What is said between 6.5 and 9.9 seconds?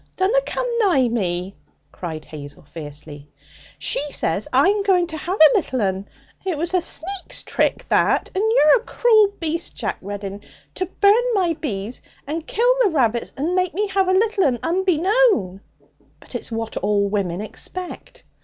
was a sneak's trick, that; and you're a cruel beast,